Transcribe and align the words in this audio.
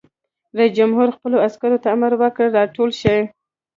رئیس 0.57 0.73
جمهور 0.77 1.07
خپلو 1.15 1.37
عسکرو 1.47 1.81
ته 1.83 1.87
امر 1.95 2.11
وکړ؛ 2.21 2.47
راټول 2.57 2.89
شئ! 3.01 3.19